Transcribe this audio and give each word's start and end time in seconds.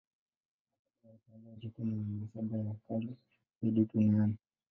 Nasaba 1.03 1.49
ya 1.49 1.49
watawala 1.49 1.49
wa 1.49 1.55
Japani 1.55 1.91
ni 1.95 2.19
nasaba 2.21 2.57
ya 2.57 2.75
kale 2.87 3.17
zaidi 3.61 3.85
duniani. 3.93 4.35